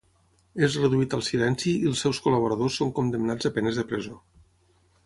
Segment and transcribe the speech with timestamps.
[0.67, 4.21] És reduït al silenci i els seus col·laboradors són condemnats a penes de presó.